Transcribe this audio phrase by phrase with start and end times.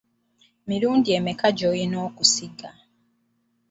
[0.67, 2.69] Mirundi emeka gy’olina okusiga?